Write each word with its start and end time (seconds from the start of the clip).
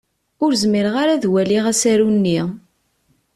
Ur 0.43 0.51
zmireɣ 0.61 0.95
ad 1.03 1.23
waliɣ 1.31 1.65
asaru-nni. 1.71 2.39